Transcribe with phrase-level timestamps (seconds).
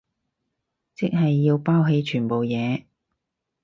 [0.95, 2.85] 即係要拋棄全部嘢